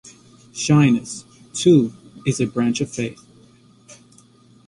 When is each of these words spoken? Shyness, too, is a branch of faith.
Shyness, 0.51 1.25
too, 1.53 1.93
is 2.25 2.39
a 2.39 2.47
branch 2.47 2.81
of 2.81 2.89
faith. 2.89 3.23